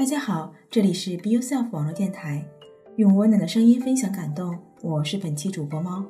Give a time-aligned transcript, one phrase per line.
[0.00, 2.42] 大家好，这里是 B yourself 网络电台，
[2.96, 4.58] 用温暖的声音分享感动。
[4.80, 6.02] 我是本期主播猫。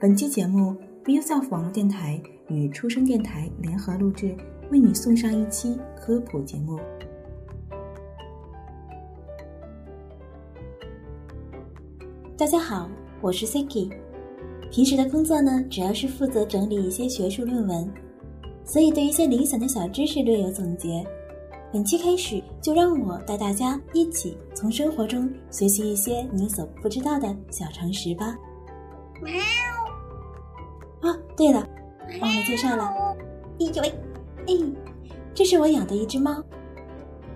[0.00, 0.74] 本期节目
[1.04, 4.34] B yourself 网络电台与初生电台联合录制，
[4.70, 6.80] 为你送上一期科普节目。
[12.34, 12.88] 大家好，
[13.20, 13.92] 我是 Siki。
[14.72, 17.92] 平时的工作呢，主要是负责整理一些学术论文，
[18.64, 21.06] 所以对一些零散的小知识略有总结。
[21.72, 28.36] 本期开始，就让我带大家一起从生活中学习一些你所不知道的小常识吧。
[29.20, 29.34] 喵！
[31.12, 31.66] 啊，对了，
[32.20, 32.94] 忘了介绍了。
[33.58, 33.92] 呦喂，
[34.46, 36.42] 哎，这是我养的一只猫。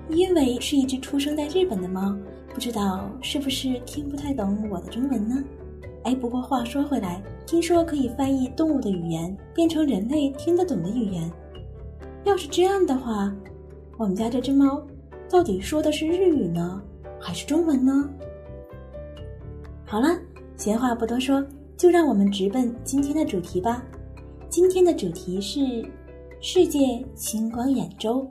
[0.09, 2.17] 因为是一只出生在日本的猫，
[2.55, 5.43] 不知道是不是听不太懂我的中文呢？
[6.05, 11.31] 哎，不过话说回来，听说可以翻译动物的语言，变成人类听得懂的语言。
[12.25, 13.35] 要是这样的话。
[14.01, 14.83] 我们家这只猫，
[15.29, 16.81] 到底说的是日语呢，
[17.21, 18.09] 还是中文呢？
[19.85, 20.19] 好了，
[20.57, 23.85] 闲话不多说，就让我们直奔今天的主题吧。
[24.49, 25.61] 今天的主题是
[26.41, 28.27] 世界星光眼周。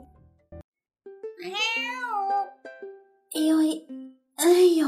[3.34, 4.86] 哎呦哎，哎呦！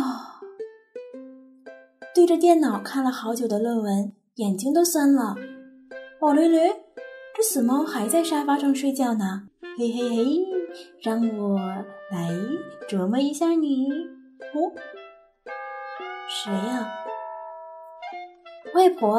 [2.13, 5.37] 对着电脑看了好久的论文，眼睛都酸了。
[6.21, 6.73] 哦嘞嘞，
[7.37, 9.47] 这死猫还在沙发上睡觉呢。
[9.75, 10.41] 嘿嘿嘿，
[11.03, 11.59] 让我
[12.11, 12.31] 来
[12.91, 14.69] 琢磨一下你哦，
[16.29, 16.93] 谁呀？
[18.75, 19.19] 外婆，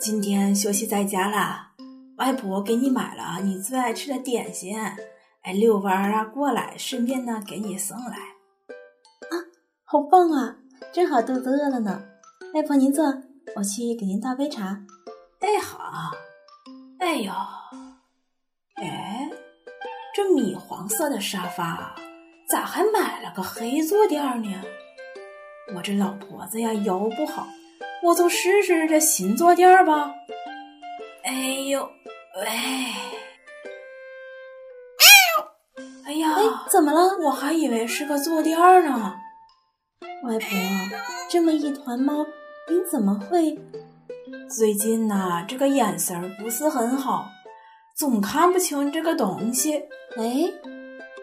[0.00, 1.74] 今天休息在家啦。
[2.16, 4.76] 外婆给你买了你最爱吃的点心，
[5.42, 8.10] 哎，遛弯儿啊过来，顺便呢给你送来。
[9.30, 9.34] 啊，
[9.84, 10.56] 好棒啊，
[10.92, 12.02] 正好肚子饿了呢。
[12.54, 13.04] 外婆您坐，
[13.54, 14.82] 我去给您倒杯茶。
[15.40, 16.10] 哎好，
[16.98, 17.30] 哎呦。
[18.76, 19.30] 哎，
[20.14, 21.94] 这米黄色的沙发
[22.48, 24.62] 咋还买了个黑坐垫呢？
[25.76, 27.46] 我这老婆子呀，腰不好，
[28.02, 30.12] 我就试试这新坐垫吧。
[31.22, 31.32] 哎
[31.68, 31.88] 呦，
[32.44, 32.94] 哎，
[36.06, 36.28] 哎呀，
[36.68, 37.16] 怎么了？
[37.24, 39.14] 我还以为是个坐垫呢。
[40.24, 40.46] 外婆，
[41.30, 42.26] 这么一团猫，
[42.68, 43.56] 你怎么会？
[44.50, 47.33] 最近呐，这个眼神儿不是很好。
[47.96, 49.76] 总看不清这个东西，
[50.16, 50.52] 哎，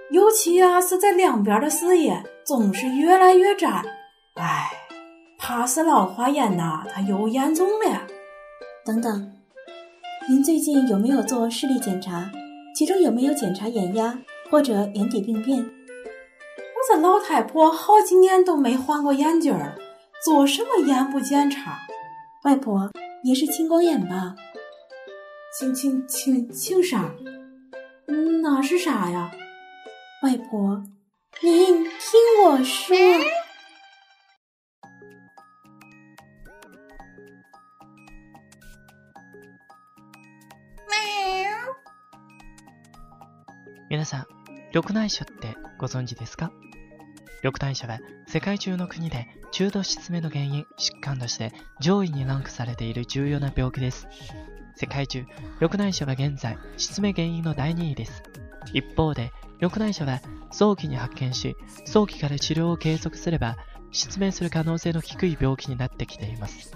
[0.09, 3.83] 尤其呀是在两边的视野总是越来越窄，
[4.35, 4.71] 哎，
[5.37, 8.03] 怕是老花眼呐，它又严重了。
[8.85, 9.33] 等等，
[10.29, 12.31] 您最近有没有做视力检查？
[12.73, 14.17] 其中有没有检查眼压
[14.49, 15.59] 或者眼底病变？
[15.59, 19.75] 我这老太婆好几年都没换过眼镜儿，
[20.23, 21.77] 做什么眼部检查？
[22.45, 22.89] 外婆，
[23.25, 24.33] 你是青光眼吧？
[25.53, 27.13] 清清清清傻，
[28.41, 29.29] 哪是傻呀？
[30.23, 30.81] 外婆，
[31.43, 31.97] 您听
[32.45, 32.95] 我说。
[43.89, 44.25] 皆さん、
[44.71, 46.49] 緑内障ってご存知ですか
[47.43, 51.51] 緑内障は世界中の国で中度失明の原因疾患として
[51.81, 54.07] 上位にランクされている重要な病気です。
[54.75, 55.25] 世界中、
[55.59, 58.23] 緑内障は現在、失明原因の第2位です。
[58.73, 60.21] 一方で、緑内障は
[60.51, 61.55] 早期に発見し、
[61.85, 63.57] 早期から治療を継続すれば、
[63.91, 66.73] 失明する可能性の低い病気になってきています。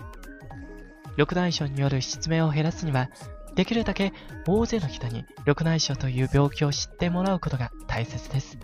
[1.17, 3.09] 緑内障による失明を減らすには、
[3.55, 4.11] できるだけ
[4.45, 8.57] 大勢の人に緑内障という病気を知ってもらうことが大切です。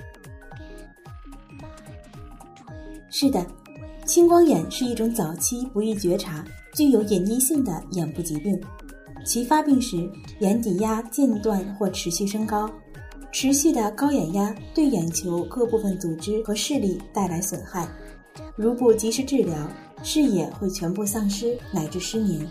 [3.10, 3.46] 是的，
[4.06, 8.60] 青光眼是一种早期不易觉察、具有隐匿性的眼部疾病。
[9.24, 10.10] 其发病时
[10.40, 12.70] 眼底压间断或持续升高，
[13.32, 17.88] 持续的高眼压对眼球各部分组织和视力带来损害，
[18.58, 19.56] 如不及时治疗，
[20.04, 22.48] 视野会全部丧失乃至失明。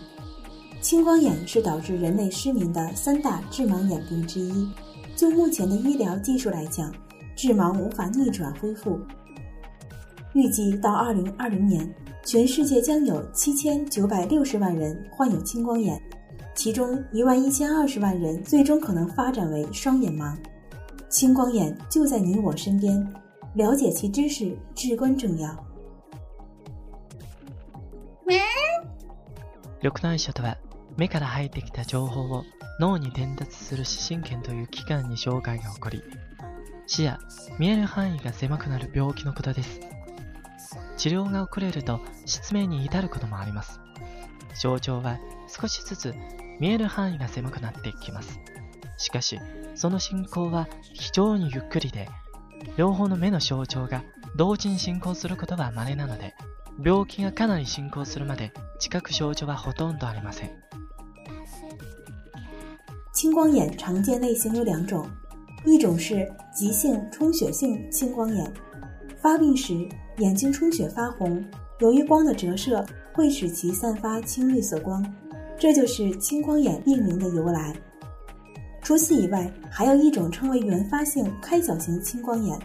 [0.81, 4.67] 青光眼是导致人类失明的三大致盲眼病之一，
[5.15, 6.91] 就目前的医疗技术来讲，
[7.35, 8.99] 致盲无法逆转恢复。
[10.33, 11.93] 预计到二零二零年，
[12.25, 16.01] 全世界将有七千九百六十万人患有青光眼。
[16.53, 20.35] 其中一万一千二十万人最终可能发展为双眼盲，
[21.09, 22.99] 青光眼就在你我身边，
[23.55, 25.49] 了解其知识至关重要。
[29.81, 30.57] 緑内障とは、
[30.95, 32.43] 目から入ってきた情報を
[32.79, 36.03] 脳に伝達する視神経という器官に障害が起こり、
[36.85, 37.17] 視野、
[37.57, 39.79] 見える範囲が狭くなる病気のことです。
[40.97, 43.79] 治療が遅れると失明に至ることもあります。
[44.53, 46.13] 症状は少しずつ。
[46.61, 48.39] 見える範囲が狭くなっていきます
[48.97, 49.39] しかし
[49.73, 52.07] その進行は非常にゆっくりで
[52.77, 54.03] 両方の目の症状が
[54.35, 56.35] 同時に進行することは稀なので
[56.79, 60.51] 病気がかなり進行するまで近く症状はほとんどありません
[63.35, 65.05] 青光眼常見类型有两种，
[65.65, 68.51] 一种是急性充血性青光眼，
[69.21, 69.73] 发病时
[70.17, 71.43] 眼睛充血发红，
[71.79, 75.03] 由于光的折射会使其散发青绿色光。
[75.61, 77.71] 这就是青光眼病名的由来。
[78.81, 82.57] 除此以外，还有一种称为原发性开角型青光眼，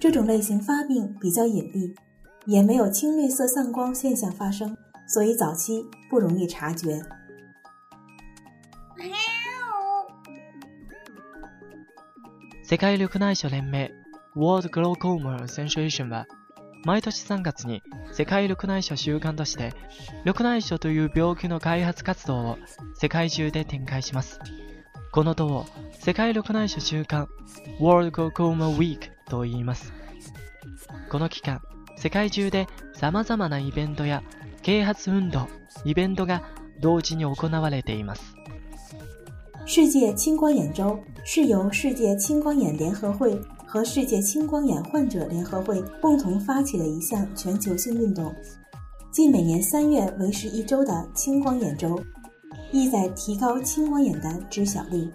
[0.00, 1.94] 这种类型发病比较隐蔽，
[2.44, 4.76] 也没有青绿色散光现象发生，
[5.06, 7.00] 所以早期不容易察觉。
[16.86, 19.72] 毎年3月に世界緑内障週間として
[20.24, 22.58] 緑内障という病気の開発活動を
[22.94, 24.38] 世界中で展開します
[25.10, 25.66] この党を
[25.98, 27.26] 世界緑内障週間
[27.80, 29.92] World g o c o m a Week と言います
[31.10, 31.60] この期間
[31.96, 34.22] 世界中で様々なイベントや
[34.62, 35.48] 啓発運動
[35.84, 36.44] イベントが
[36.80, 38.32] 同時に行われています
[39.66, 40.14] 世界青
[40.50, 43.36] 光眼周是由世界青光眼联合会
[43.66, 48.32] 和世界青光眼患者联合会共同发起的一项全球性运动，
[49.10, 52.00] 即每年三月为时一周的青光眼周，
[52.70, 55.08] 意在提高青光眼的知晓率。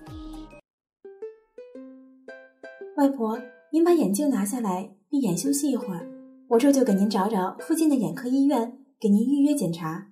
[2.98, 3.40] 外婆，
[3.72, 6.06] 您把眼镜拿下来，闭眼休息一会儿，
[6.50, 10.10] 我这就给您找找附近的眼科医院，给您预约检查。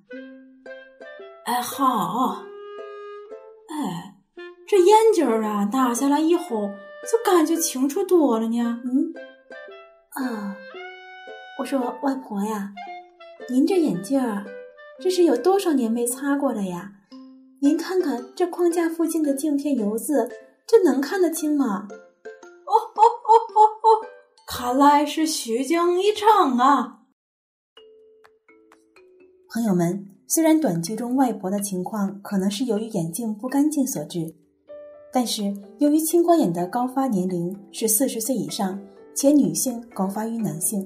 [1.45, 2.44] 哎，好。
[3.68, 4.15] 哎，
[4.65, 6.69] 这眼镜儿啊，拿下来以后。
[7.07, 8.81] 就感觉清楚多了呢。
[8.83, 9.13] 嗯，
[10.09, 10.57] 啊，
[11.59, 12.71] 我说外婆呀，
[13.49, 14.45] 您这眼镜儿
[14.99, 16.91] 这是有多少年没擦过了呀？
[17.61, 20.29] 您看看这框架附近的镜片油渍，
[20.67, 21.87] 这能看得清吗？
[21.89, 24.07] 哦哦哦哦哦，
[24.47, 26.99] 看来是虚惊一场啊！
[29.51, 34.35] 朋友们，虽然短剧中外婆的情况可能是由于眼镜不干净所致。
[35.11, 38.79] 但是，由于青光眼的高发年龄是四十岁以上，
[39.15, 40.85] 且女性高发于男性。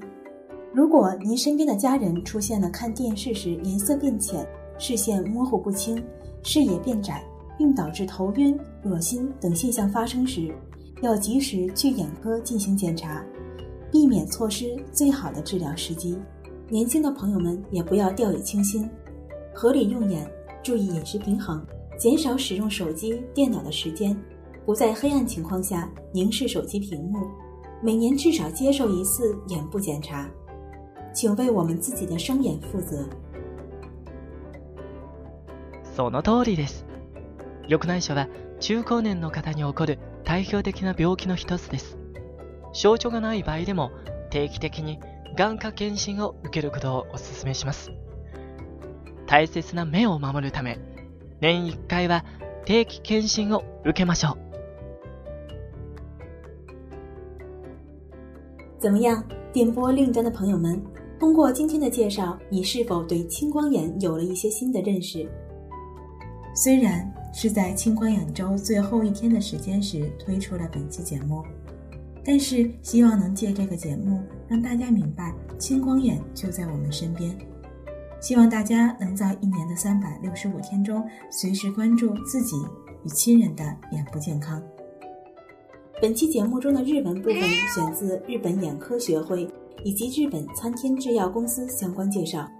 [0.72, 4.44] 如果您身边的家人出现了看电视时颜色变浅、
[4.78, 6.02] 视线模糊不清、
[6.42, 7.22] 视野变窄，
[7.58, 10.52] 并导致头晕、恶心等现象发生时，
[11.02, 13.22] 要及时去眼科进行检查，
[13.92, 16.16] 避免错失最好的治疗时机。
[16.70, 18.88] 年轻的朋友们也不要掉以轻心，
[19.52, 20.26] 合理用眼，
[20.62, 21.62] 注意饮食平衡。
[21.96, 24.16] 减少使用手机、电脑的时间，
[24.66, 27.24] 不在黑暗情况下凝视手机屏幕，
[27.82, 30.28] 每年至少接受一次眼部检查，
[31.12, 33.06] 请为我们自己的双眼负责。
[35.96, 36.84] その通りです。
[37.68, 41.96] 白内障は中高年の方に起こる代表的な病気の一つです。
[42.72, 43.92] 症状がない場合でも
[44.30, 44.98] 定期的に
[45.36, 47.92] 眼科検診を受けることをお勧めします。
[49.26, 50.78] 大切な目を守るため。
[51.52, 52.22] 年一回，は
[52.64, 54.36] 定期検診を受けましょう。
[58.80, 59.22] 怎么样，
[59.74, 60.82] 波另令端的朋友们？
[61.20, 65.28] 通过今天的介绍，你是否对青光眼有了一些新的认识？
[66.54, 71.42] 虽然是在青光眼周最后一天的时间时推出了本期节目，
[72.24, 77.36] 但是希望能借这个节目让大家明白青光眼就在我们身边。
[78.24, 82.56] 希望大家能在一年的三百六十五天中，随时关注自己
[83.04, 83.62] 与亲人的
[83.92, 84.62] 眼部健康。
[86.00, 87.34] 本期节目中的日文部分
[87.74, 89.46] 选自日本眼科学会
[89.84, 92.50] 以及日本参天制药公司相关介绍。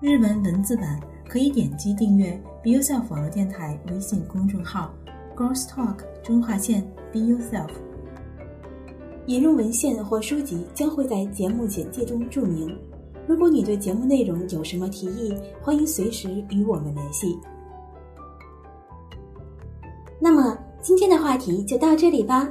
[0.00, 0.98] 日文文字版
[1.28, 2.30] 可以点击订阅
[2.62, 4.94] “Be Yourself” 网络电台微信公众号
[5.36, 6.80] “Girls Talk 中划线
[7.12, 7.68] Be Yourself”。
[9.26, 12.74] 引入文献或书籍将会在节目简介中注明。
[13.26, 17.38] 如果你对节目内容有什么提议，欢迎随时与我们联系。
[20.20, 22.48] 那么，今天的话题就到这里吧。